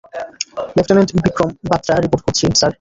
Lieutenant 0.75 1.09
Vikram 1.25 1.49
Batra 1.69 1.95
report 1.97 2.21
করছি, 2.25 2.43
sir. 2.51 2.69